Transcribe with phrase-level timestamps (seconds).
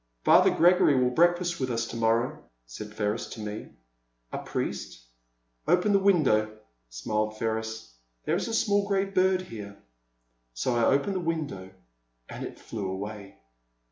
[0.23, 3.67] Father Gregory will breakfast with us to morrow, said Ferris to me.
[4.33, 5.05] A Priest?
[5.67, 6.57] Open the window,
[6.89, 7.93] smiled Ferris;
[8.25, 9.77] there is a small grey bird here.
[10.55, 11.69] So I opened the window
[12.27, 13.37] and it flew away.